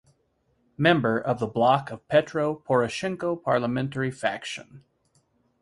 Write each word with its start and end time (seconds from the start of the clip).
Member 0.77 1.19
of 1.19 1.37
the 1.37 1.45
Bloc 1.45 1.91
of 1.91 2.07
Petro 2.07 2.55
Poroshenko 2.67 3.35
parliamentary 3.35 4.09
faction. 4.09 4.83